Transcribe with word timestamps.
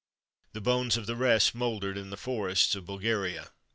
The 0.53 0.61
bones 0.61 0.97
of 0.97 1.05
the 1.05 1.15
rest 1.15 1.53
mouldered 1.53 1.95
in 1.95 2.09
the 2.09 2.17
forests 2.17 2.73
of 2.73 2.85
Bulgaria. 2.87 3.51